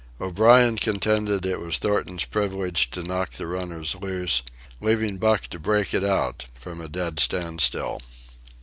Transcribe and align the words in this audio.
O'Brien 0.19 0.77
contended 0.77 1.45
it 1.45 1.59
was 1.59 1.77
Thornton's 1.77 2.23
privilege 2.25 2.89
to 2.89 3.03
knock 3.03 3.33
the 3.33 3.45
runners 3.45 3.93
loose, 3.93 4.41
leaving 4.79 5.19
Buck 5.19 5.43
to 5.49 5.59
"break 5.59 5.93
it 5.93 6.03
out" 6.03 6.45
from 6.55 6.81
a 6.81 6.87
dead 6.89 7.19
standstill. 7.19 8.01